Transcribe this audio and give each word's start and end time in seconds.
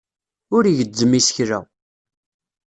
Ur 0.55 0.63
igezzem 0.65 1.11
isekla. 1.19 1.59